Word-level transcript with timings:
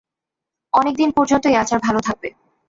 অনেক 0.73 0.93
দিন 0.97 1.09
পর্যন্ত 1.17 1.43
এ 1.47 1.55
আচার 1.63 1.79
ভালো 1.79 1.99
থাকবে। 2.07 2.29